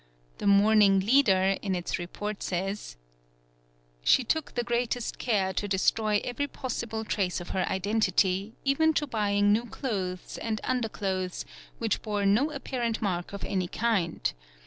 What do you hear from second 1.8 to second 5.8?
report says:—'' She took the greatest care to